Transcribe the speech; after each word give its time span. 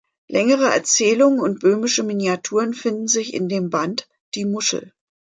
Längere 0.27 0.73
Erzählungen 0.73 1.39
und 1.39 1.59
"böhmische 1.59 2.01
Miniaturen" 2.01 2.73
finden 2.73 3.07
sich 3.07 3.35
in 3.35 3.49
dem 3.49 3.69
Band 3.69 4.09
"Die 4.33 4.45
Muschel. 4.45 4.93